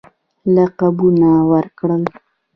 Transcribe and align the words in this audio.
لقبونه 0.55 1.31
ورکړل. 1.51 2.03